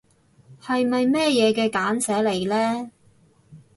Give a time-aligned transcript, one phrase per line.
[0.59, 2.89] 係咪咩嘢嘅簡寫嚟呢？